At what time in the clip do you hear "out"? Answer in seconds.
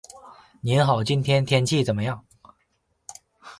2.07-2.23